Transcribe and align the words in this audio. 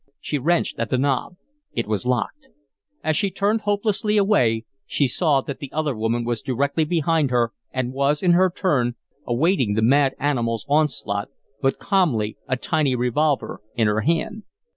She 0.19 0.39
wrenched 0.39 0.79
at 0.79 0.89
the 0.89 0.97
knob. 0.97 1.35
It 1.73 1.85
was 1.85 2.07
locked. 2.07 2.49
As 3.03 3.15
she 3.15 3.29
turned 3.29 3.61
hopelessly 3.61 4.17
away, 4.17 4.65
she 4.87 5.07
saw 5.07 5.41
that 5.41 5.59
the 5.59 5.71
other 5.71 5.95
woman 5.95 6.25
was 6.25 6.41
directly 6.41 6.85
behind 6.85 7.29
her, 7.29 7.53
and 7.71 7.93
was, 7.93 8.23
in 8.23 8.31
her 8.31 8.49
turn, 8.49 8.95
awaiting 9.27 9.75
the 9.75 9.83
mad 9.83 10.15
animal's 10.17 10.65
onslaught, 10.67 11.29
but 11.61 11.77
calmly, 11.77 12.35
a 12.47 12.57
tiny 12.57 12.95
revolver 12.95 13.61
in 13.75 13.85
her 13.85 14.01
hand. 14.01 14.41